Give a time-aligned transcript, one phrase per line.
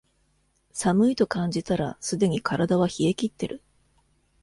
[0.73, 3.61] 寒いと感じたらすでに体は冷えきってる